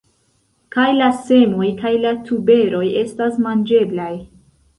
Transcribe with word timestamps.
Kaj 0.75 0.85
la 1.01 1.09
semoj 1.27 1.67
kaj 1.81 1.91
la 2.07 2.15
tuberoj 2.31 2.81
estas 3.03 3.39
manĝeblaj. 3.49 4.11